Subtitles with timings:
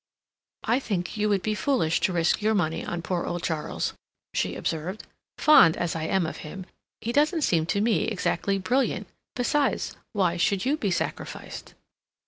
[0.63, 3.93] "I think you'd be foolish to risk your money on poor old Charles,"
[4.33, 5.03] she observed.
[5.37, 6.65] "Fond as I am of him,
[7.01, 9.05] he doesn't seem to me exactly brilliant....
[9.35, 11.75] Besides, why should you be sacrificed?"